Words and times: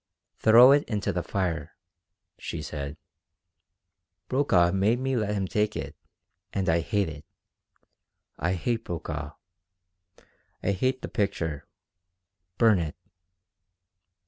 "Throw 0.39 0.71
it 0.71 0.83
into 0.89 1.13
the 1.13 1.21
fire," 1.21 1.75
she 2.39 2.63
said. 2.63 2.97
"Brokaw 4.29 4.71
made 4.71 4.99
me 4.99 5.15
let 5.15 5.35
him 5.35 5.47
take 5.47 5.75
it, 5.75 5.95
and 6.51 6.67
I 6.67 6.79
hate 6.79 7.07
it. 7.07 7.23
I 8.39 8.55
hate 8.55 8.83
Brokaw. 8.83 9.35
I 10.63 10.71
hate 10.71 11.03
the 11.03 11.07
picture. 11.07 11.67
Burn 12.57 12.79
it." 12.79 12.95